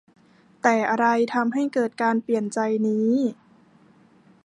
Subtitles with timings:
[0.61, 3.11] แต่อะไรทำให้เกิดการเปลี่ยนใจนี้